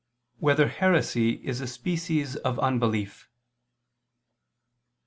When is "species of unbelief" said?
1.67-3.29